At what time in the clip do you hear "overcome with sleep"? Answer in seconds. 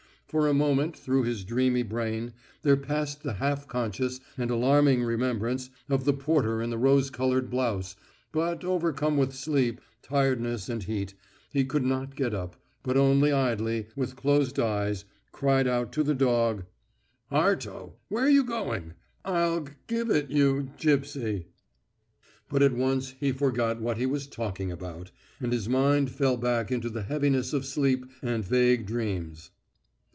8.63-9.81